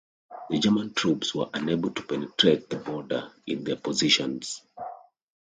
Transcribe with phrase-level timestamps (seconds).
[0.49, 4.63] The German troops were unable to penetrate the border in their positions.